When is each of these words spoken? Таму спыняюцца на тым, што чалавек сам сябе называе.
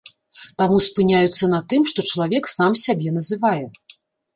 Таму 0.61 0.79
спыняюцца 0.85 1.51
на 1.53 1.61
тым, 1.75 1.81
што 1.95 2.09
чалавек 2.11 2.53
сам 2.57 2.71
сябе 2.89 3.09
называе. 3.23 3.65